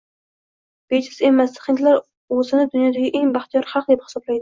Bejiz 0.93 1.19
emaski, 1.29 1.63
hindlar 1.67 2.01
o`zini 2.39 2.67
dunyodagi 2.75 3.15
eng 3.23 3.33
baxtiyor 3.41 3.73
xalq, 3.75 3.97
deb 3.97 4.07
hisoblaydi 4.09 4.39